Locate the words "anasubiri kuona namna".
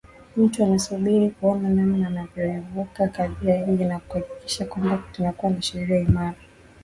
0.63-2.07